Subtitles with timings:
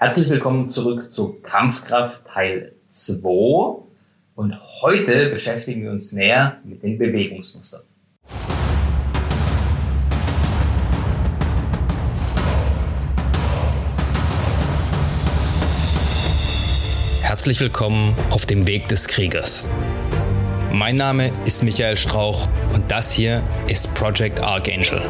[0.00, 3.82] Herzlich willkommen zurück zu Kampfkraft Teil 2
[4.36, 7.80] und heute beschäftigen wir uns näher mit den Bewegungsmustern.
[17.20, 19.68] Herzlich willkommen auf dem Weg des Kriegers.
[20.72, 25.02] Mein Name ist Michael Strauch und das hier ist Project Archangel.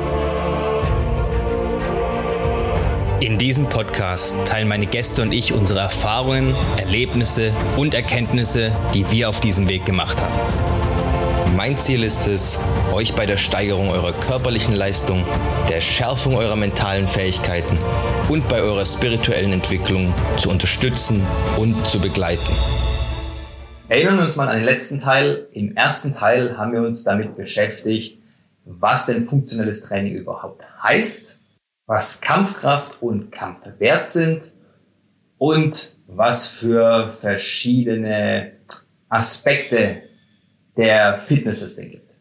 [3.21, 9.29] In diesem Podcast teilen meine Gäste und ich unsere Erfahrungen, Erlebnisse und Erkenntnisse, die wir
[9.29, 11.57] auf diesem Weg gemacht haben.
[11.57, 12.61] Mein Ziel ist es,
[12.93, 15.25] euch bei der Steigerung eurer körperlichen Leistung,
[15.69, 17.77] der Schärfung eurer mentalen Fähigkeiten
[18.29, 22.53] und bei eurer spirituellen Entwicklung zu unterstützen und zu begleiten.
[23.89, 25.49] Erinnern wir uns mal an den letzten Teil.
[25.51, 28.23] Im ersten Teil haben wir uns damit beschäftigt,
[28.65, 31.38] was denn funktionelles Training überhaupt heißt
[31.89, 34.53] was Kampfkraft und Kampfwert sind
[35.39, 38.53] und was für verschiedene
[39.09, 40.03] Aspekte
[40.77, 42.13] der Fitness es denn gibt.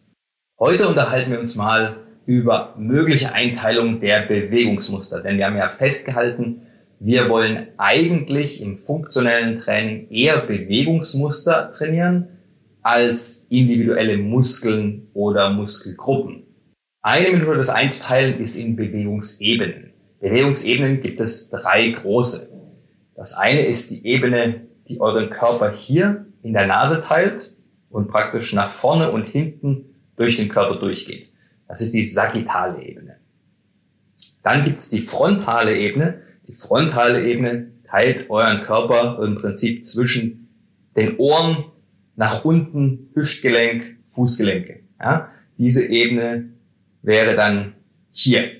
[0.57, 6.61] Heute unterhalten wir uns mal über mögliche Einteilung der Bewegungsmuster, denn wir haben ja festgehalten,
[6.99, 12.29] wir wollen eigentlich im funktionellen Training eher Bewegungsmuster trainieren
[12.83, 16.46] als individuelle Muskeln oder Muskelgruppen.
[17.01, 19.93] Eine Methode, das einzuteilen, ist in Bewegungsebenen.
[20.19, 22.51] Bewegungsebenen gibt es drei große.
[23.15, 27.55] Das eine ist die Ebene, die euren Körper hier in der Nase teilt
[27.89, 31.31] und praktisch nach vorne und hinten durch den Körper durchgeht.
[31.67, 33.17] Das ist die sagittale Ebene.
[34.43, 36.21] Dann gibt es die frontale Ebene.
[36.47, 40.49] Die frontale Ebene teilt euren Körper im Prinzip zwischen
[40.95, 41.65] den Ohren
[42.15, 44.81] nach unten, Hüftgelenk, Fußgelenke.
[44.99, 46.53] Ja, diese Ebene
[47.07, 47.73] wäre dann
[48.11, 48.51] hier.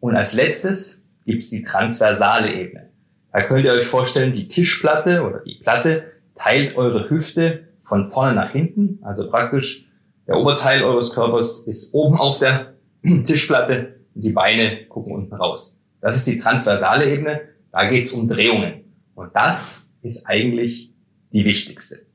[0.00, 2.90] Und als letztes gibt's die transversale Ebene.
[3.32, 8.34] Da könnt ihr euch vorstellen, die Tischplatte oder die Platte teilt eure Hüfte von vorne
[8.34, 8.98] nach hinten.
[9.02, 9.90] Also praktisch
[10.26, 15.78] der Oberteil eures Körpers ist oben auf der Tischplatte und die Beine gucken unten raus.
[16.00, 17.42] Das ist die transversale Ebene.
[17.72, 18.84] Da geht's um Drehungen.
[19.14, 20.94] Und das ist eigentlich
[21.30, 22.06] die wichtigste.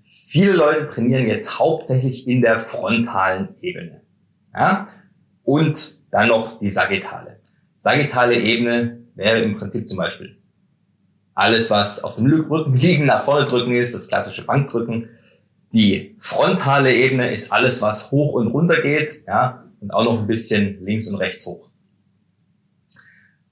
[0.00, 4.03] Viele Leute trainieren jetzt hauptsächlich in der frontalen Ebene.
[4.54, 4.88] Ja?
[5.42, 7.40] Und dann noch die sagittale.
[7.76, 10.38] Sagittale Ebene wäre im Prinzip zum Beispiel
[11.34, 15.08] alles, was auf dem Rücken liegen, nach vorne drücken ist, das klassische Bankdrücken.
[15.72, 20.26] Die frontale Ebene ist alles, was hoch und runter geht, ja, und auch noch ein
[20.26, 21.70] bisschen links und rechts hoch.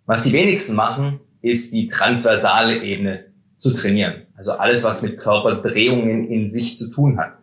[0.06, 3.26] Was die wenigsten machen, ist die transversale Ebene
[3.56, 4.26] zu trainieren.
[4.36, 7.38] Also alles, was mit Körperdrehungen in sich zu tun hat.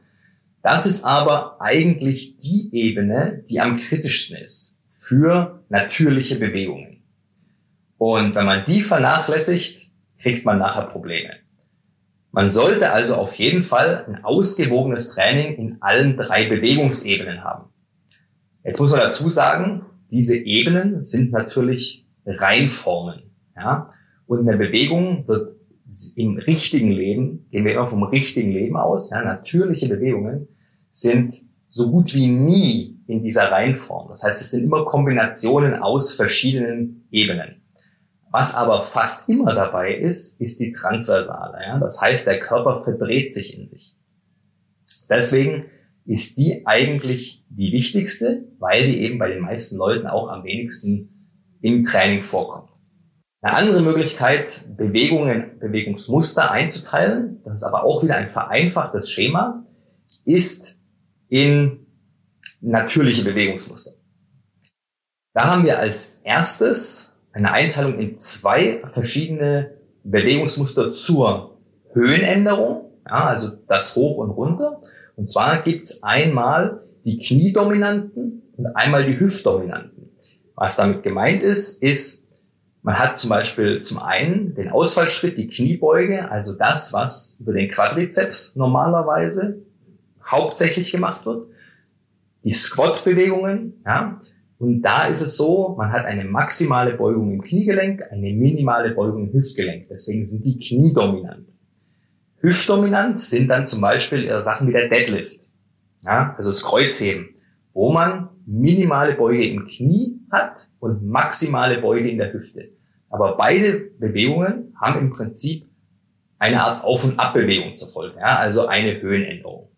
[0.61, 7.03] Das ist aber eigentlich die Ebene, die am kritischsten ist für natürliche Bewegungen.
[7.97, 11.31] Und wenn man die vernachlässigt, kriegt man nachher Probleme.
[12.31, 17.69] Man sollte also auf jeden Fall ein ausgewogenes Training in allen drei Bewegungsebenen haben.
[18.63, 23.31] Jetzt muss man dazu sagen, diese Ebenen sind natürlich Reinformen.
[23.55, 23.93] Ja?
[24.27, 25.58] Und eine Bewegung wird
[26.15, 30.47] im richtigen Leben, gehen wir immer vom richtigen Leben aus, ja, natürliche Bewegungen
[30.89, 31.33] sind
[31.67, 34.09] so gut wie nie in dieser Reihenform.
[34.09, 37.61] Das heißt, es sind immer Kombinationen aus verschiedenen Ebenen.
[38.31, 41.57] Was aber fast immer dabei ist, ist die Transversale.
[41.65, 41.79] Ja?
[41.79, 43.95] Das heißt, der Körper verdreht sich in sich.
[45.09, 45.65] Deswegen
[46.05, 51.27] ist die eigentlich die wichtigste, weil die eben bei den meisten Leuten auch am wenigsten
[51.61, 52.68] im Training vorkommt.
[53.41, 59.65] Eine andere Möglichkeit, Bewegungen, Bewegungsmuster einzuteilen, das ist aber auch wieder ein vereinfachtes Schema,
[60.25, 60.79] ist
[61.29, 61.87] in
[62.59, 63.91] natürliche Bewegungsmuster.
[65.33, 71.61] Da haben wir als erstes eine Einteilung in zwei verschiedene Bewegungsmuster zur
[71.93, 74.81] Höhenänderung, ja, also das Hoch und Runter.
[75.15, 80.09] Und zwar gibt's einmal die Kniedominanten und einmal die Hüftdominanten.
[80.55, 82.28] Was damit gemeint ist, ist,
[82.81, 87.69] man hat zum Beispiel zum einen den Ausfallschritt, die Kniebeuge, also das, was über den
[87.69, 89.61] Quadrizeps normalerweise
[90.25, 91.47] hauptsächlich gemacht wird.
[92.43, 94.21] Die Squat-Bewegungen, ja.
[94.59, 99.27] Und da ist es so, man hat eine maximale Beugung im Kniegelenk, eine minimale Beugung
[99.27, 99.87] im Hüftgelenk.
[99.89, 101.47] Deswegen sind die kniedominant.
[102.41, 105.41] Hüftdominant sind dann zum Beispiel Sachen wie der Deadlift,
[106.03, 107.29] ja, also das Kreuzheben,
[107.73, 112.71] wo man minimale Beuge im Knie hat und maximale Beuge in der Hüfte.
[113.09, 115.69] Aber beide Bewegungen haben im Prinzip
[116.39, 119.69] eine Art Auf- und Abbewegung zur Folge, ja, also eine Höhenänderung.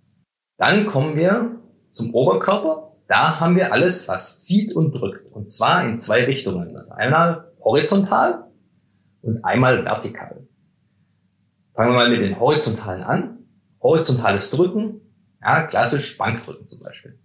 [0.57, 1.59] Dann kommen wir
[1.91, 2.95] zum Oberkörper.
[3.07, 5.29] Da haben wir alles, was zieht und drückt.
[5.31, 6.77] Und zwar in zwei Richtungen.
[6.91, 8.45] Einmal horizontal
[9.21, 10.47] und einmal vertikal.
[11.73, 13.39] Fangen wir mal mit den horizontalen an.
[13.81, 15.01] Horizontales Drücken,
[15.41, 17.19] ja, klassisch Bankdrücken zum Beispiel.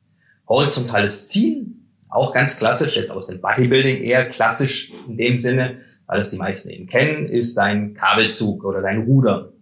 [0.48, 6.19] Horizontales Ziehen, auch ganz klassisch, jetzt aus dem Bodybuilding eher klassisch in dem Sinne, weil
[6.19, 9.52] das die meisten eben kennen, ist dein Kabelzug oder dein Ruder.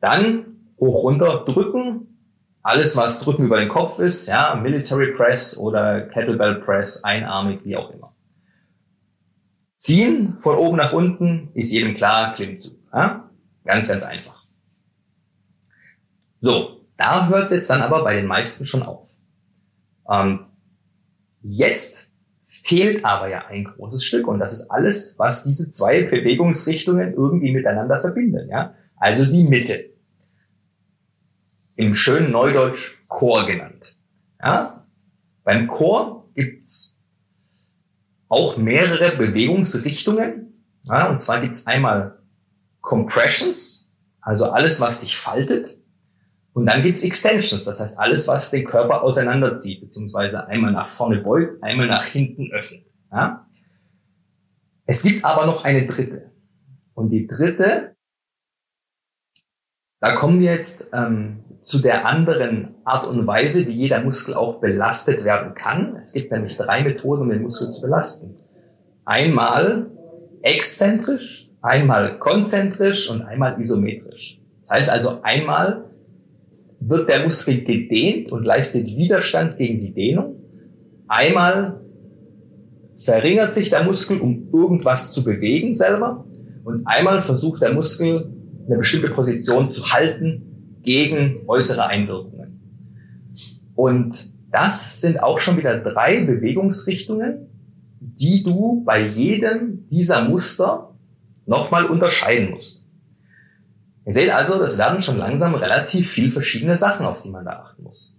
[0.00, 0.44] Dann
[0.78, 2.18] hoch runter drücken,
[2.62, 7.76] alles was drücken über den Kopf ist, ja, Military Press oder Kettlebell Press, einarmig, wie
[7.76, 8.14] auch immer.
[9.76, 12.74] Ziehen von oben nach unten ist jedem klar, Klimmzug.
[12.92, 13.30] Ja?
[13.64, 14.40] Ganz, ganz einfach.
[16.40, 19.13] So, da hört jetzt dann aber bei den meisten schon auf.
[20.10, 20.46] Ähm,
[21.40, 22.10] jetzt
[22.42, 27.52] fehlt aber ja ein großes Stück und das ist alles, was diese zwei Bewegungsrichtungen irgendwie
[27.52, 28.48] miteinander verbindet.
[28.50, 28.74] Ja?
[28.96, 29.90] Also die Mitte.
[31.76, 33.98] Im schönen Neudeutsch Chor genannt.
[34.42, 34.86] Ja?
[35.42, 37.02] Beim Chor gibt's
[38.28, 40.64] auch mehrere Bewegungsrichtungen.
[40.84, 41.10] Ja?
[41.10, 42.22] Und zwar gibt's einmal
[42.80, 45.78] Compressions, also alles, was dich faltet.
[46.54, 51.18] Und dann gibt's Extensions, das heißt alles, was den Körper auseinanderzieht, beziehungsweise einmal nach vorne
[51.18, 52.86] beugt, einmal nach hinten öffnet.
[53.10, 53.48] Ja?
[54.86, 56.30] Es gibt aber noch eine dritte.
[56.94, 57.96] Und die dritte,
[60.00, 64.60] da kommen wir jetzt ähm, zu der anderen Art und Weise, wie jeder Muskel auch
[64.60, 65.96] belastet werden kann.
[65.96, 68.36] Es gibt nämlich drei Methoden, um den Muskel zu belasten.
[69.04, 69.90] Einmal
[70.42, 74.40] exzentrisch, einmal konzentrisch und einmal isometrisch.
[74.62, 75.90] Das heißt also einmal
[76.86, 80.36] wird der Muskel gedehnt und leistet Widerstand gegen die Dehnung.
[81.08, 81.80] Einmal
[82.94, 86.24] verringert sich der Muskel, um irgendwas zu bewegen selber.
[86.64, 88.30] Und einmal versucht der Muskel,
[88.66, 92.44] eine bestimmte Position zu halten gegen äußere Einwirkungen.
[93.74, 97.48] Und das sind auch schon wieder drei Bewegungsrichtungen,
[98.00, 100.94] die du bei jedem dieser Muster
[101.46, 102.83] nochmal unterscheiden musst.
[104.06, 107.60] Ihr seht also, das werden schon langsam relativ viel verschiedene Sachen, auf die man da
[107.60, 108.18] achten muss.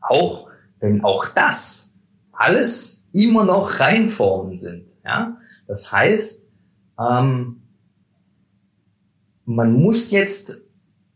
[0.00, 0.48] Auch
[0.80, 1.94] wenn auch das
[2.32, 4.86] alles immer noch Reinformen sind.
[5.04, 5.38] Ja?
[5.66, 6.46] Das heißt,
[6.98, 7.62] ähm,
[9.44, 10.62] man muss jetzt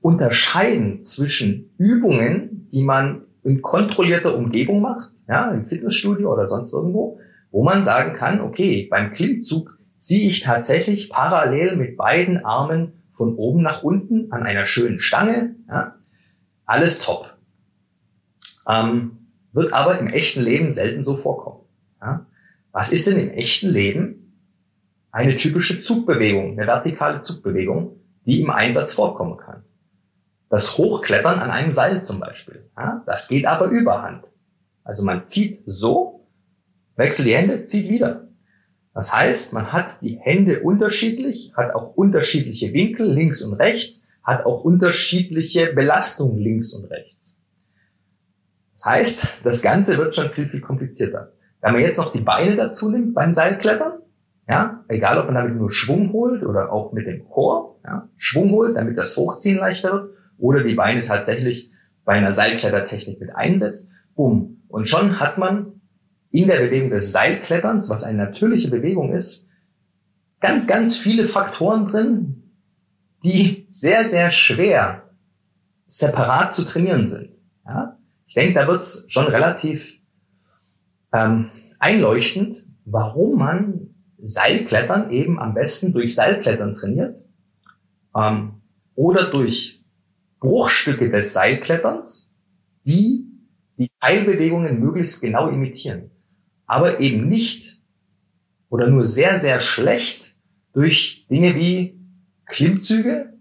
[0.00, 7.18] unterscheiden zwischen Übungen, die man in kontrollierter Umgebung macht, ja, im Fitnessstudio oder sonst irgendwo,
[7.50, 13.34] wo man sagen kann, okay, beim Klimmzug ziehe ich tatsächlich parallel mit beiden Armen von
[13.34, 15.54] oben nach unten an einer schönen Stange.
[15.68, 15.96] Ja,
[16.64, 17.36] alles top.
[18.66, 21.66] Ähm, wird aber im echten Leben selten so vorkommen.
[22.00, 22.24] Ja.
[22.72, 24.38] Was ist denn im echten Leben
[25.10, 29.64] eine typische Zugbewegung, eine vertikale Zugbewegung, die im Einsatz vorkommen kann?
[30.48, 32.70] Das Hochklettern an einem Seil zum Beispiel.
[32.74, 34.24] Ja, das geht aber überhand.
[34.82, 36.26] Also man zieht so,
[36.96, 38.29] wechselt die Hände, zieht wieder.
[38.92, 44.44] Das heißt, man hat die Hände unterschiedlich, hat auch unterschiedliche Winkel links und rechts, hat
[44.44, 47.40] auch unterschiedliche Belastungen links und rechts.
[48.74, 51.32] Das heißt, das Ganze wird schon viel, viel komplizierter.
[51.60, 54.00] Wenn man jetzt noch die Beine dazu nimmt beim Seilklettern,
[54.48, 58.50] ja, egal ob man damit nur Schwung holt oder auch mit dem Chor, ja, Schwung
[58.50, 61.70] holt, damit das Hochziehen leichter wird, oder die Beine tatsächlich
[62.04, 64.62] bei einer Seilklettertechnik mit einsetzt, bumm.
[64.68, 65.79] Und schon hat man
[66.30, 69.50] in der Bewegung des Seilkletterns, was eine natürliche Bewegung ist,
[70.40, 72.54] ganz, ganz viele Faktoren drin,
[73.24, 75.10] die sehr, sehr schwer
[75.86, 77.34] separat zu trainieren sind.
[77.66, 77.98] Ja?
[78.26, 80.00] Ich denke, da wird es schon relativ
[81.12, 87.22] ähm, einleuchtend, warum man Seilklettern eben am besten durch Seilklettern trainiert
[88.14, 88.62] ähm,
[88.94, 89.84] oder durch
[90.38, 92.32] Bruchstücke des Seilkletterns,
[92.84, 93.26] die
[93.78, 96.10] die Teilbewegungen möglichst genau imitieren
[96.70, 97.82] aber eben nicht
[98.68, 100.36] oder nur sehr, sehr schlecht
[100.72, 102.00] durch Dinge wie
[102.46, 103.32] Klimmzüge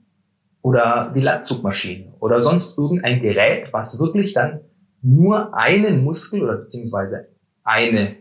[0.64, 4.62] oder die Latzugmaschine oder sonst irgendein Gerät, was wirklich dann
[5.04, 7.30] nur einen Muskel oder beziehungsweise
[7.64, 8.16] eine,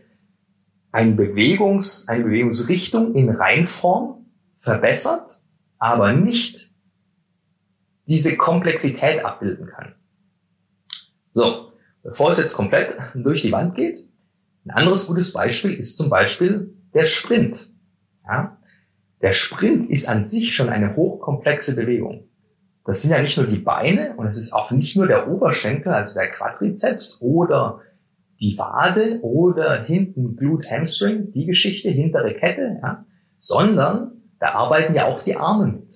[0.91, 5.41] eine, Bewegungs, eine Bewegungsrichtung in Reinform verbessert,
[5.79, 6.69] aber nicht
[8.07, 9.95] diese Komplexität abbilden kann.
[11.33, 11.71] So,
[12.03, 14.08] bevor es jetzt komplett durch die Wand geht,
[14.69, 17.71] ein anderes gutes Beispiel ist zum Beispiel der Sprint.
[18.27, 18.59] Ja?
[19.19, 22.25] Der Sprint ist an sich schon eine hochkomplexe Bewegung.
[22.85, 25.91] Das sind ja nicht nur die Beine und es ist auch nicht nur der Oberschenkel,
[25.91, 27.81] also der Quadrizeps oder
[28.39, 33.05] die Wade oder hinten Glut Hamstring, die Geschichte, hintere Kette, ja?
[33.37, 35.93] sondern da arbeiten ja auch die Arme mit.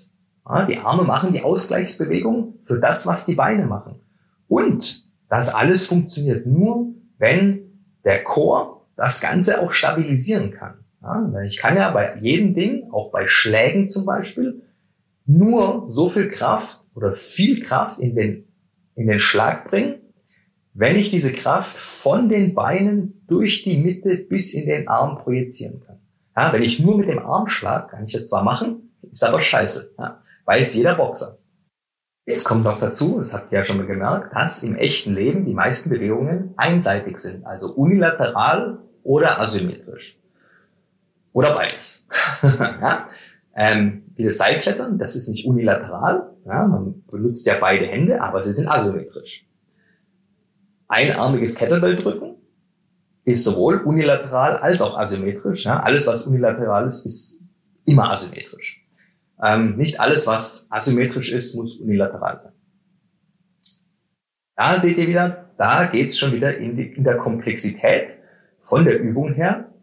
[0.49, 0.65] Ja?
[0.65, 4.01] Die Arme machen die Ausgleichsbewegung für das, was die Beine machen.
[4.47, 6.87] Und das alles funktioniert nur,
[7.19, 7.62] wenn
[8.03, 10.83] der Chor das Ganze auch stabilisieren kann.
[11.01, 14.61] Ja, ich kann ja bei jedem Ding, auch bei Schlägen zum Beispiel,
[15.25, 18.47] nur so viel Kraft oder viel Kraft in den,
[18.95, 19.95] in den Schlag bringen,
[20.73, 25.81] wenn ich diese Kraft von den Beinen durch die Mitte bis in den Arm projizieren
[25.81, 25.99] kann.
[26.35, 29.41] Ja, wenn ich nur mit dem Arm schlag, kann ich das zwar machen, ist aber
[29.41, 29.93] scheiße.
[29.99, 31.37] Ja, weiß jeder Boxer.
[32.25, 35.45] Jetzt kommt noch dazu, das habt ihr ja schon mal gemerkt, dass im echten Leben
[35.45, 40.17] die meisten Bewegungen einseitig sind, also unilateral oder asymmetrisch.
[41.33, 42.07] Oder beides.
[42.59, 43.09] ja?
[43.55, 46.65] ähm, wie das Seilklettern, das ist nicht unilateral, ja?
[46.65, 49.45] man benutzt ja beide Hände, aber sie sind asymmetrisch.
[50.87, 52.35] Einarmiges Kettlebell-Drücken
[53.25, 55.65] ist sowohl unilateral als auch asymmetrisch.
[55.65, 55.81] Ja?
[55.81, 57.43] Alles, was unilateral ist, ist
[57.85, 58.82] immer asymmetrisch.
[59.43, 62.53] Ähm, nicht alles, was asymmetrisch ist, muss unilateral sein.
[64.55, 68.15] Da seht ihr wieder, da geht's schon wieder in, die, in der Komplexität
[68.61, 69.73] von der Übung her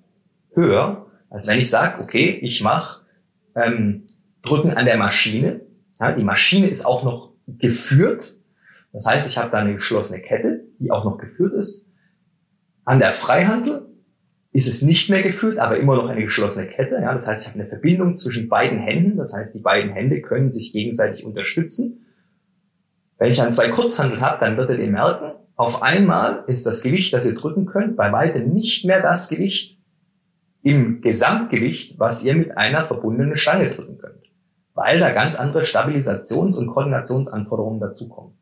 [0.54, 3.04] höher, als wenn ich sage, okay, ich mache
[3.54, 4.06] ähm,
[4.42, 5.60] Drücken an der Maschine.
[6.00, 8.38] Ja, die Maschine ist auch noch geführt.
[8.92, 11.86] Das heißt, ich habe da eine geschlossene Kette, die auch noch geführt ist.
[12.84, 13.89] An der Freihandel
[14.52, 16.96] ist es nicht mehr geführt, aber immer noch eine geschlossene Kette.
[16.96, 19.16] Ja, das heißt, ich habe eine Verbindung zwischen beiden Händen.
[19.16, 22.04] Das heißt, die beiden Hände können sich gegenseitig unterstützen.
[23.18, 27.12] Wenn ich dann zwei Kurzhandel habe, dann wird ihr merken, auf einmal ist das Gewicht,
[27.12, 29.78] das ihr drücken könnt, bei weitem nicht mehr das Gewicht
[30.62, 34.24] im Gesamtgewicht, was ihr mit einer verbundenen Stange drücken könnt.
[34.74, 38.32] Weil da ganz andere Stabilisations- und Koordinationsanforderungen dazukommen.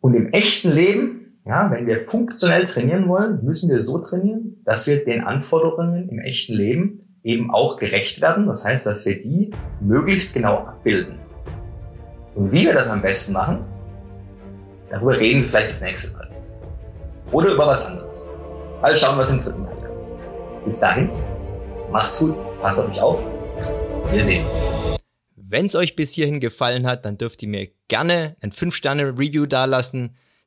[0.00, 4.86] Und im echten Leben ja, wenn wir funktionell trainieren wollen, müssen wir so trainieren, dass
[4.86, 8.46] wir den Anforderungen im echten Leben eben auch gerecht werden.
[8.46, 11.18] Das heißt, dass wir die möglichst genau abbilden.
[12.34, 13.64] Und wie wir das am besten machen,
[14.90, 16.30] darüber reden wir vielleicht das nächste Mal.
[17.30, 18.26] Oder über was anderes.
[18.80, 19.90] Also schauen, was im dritten Teil.
[20.64, 21.10] Bis dahin,
[21.92, 23.30] macht's gut, passt auf euch auf.
[24.10, 24.98] Wir sehen uns.
[25.36, 30.16] Wenn es euch bis hierhin gefallen hat, dann dürft ihr mir gerne ein 5-Sterne-Review dalassen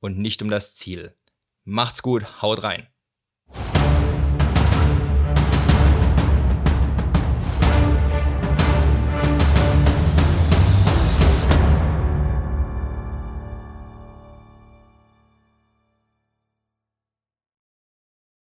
[0.00, 1.16] und nicht um das Ziel.
[1.64, 2.86] Macht's gut, haut rein.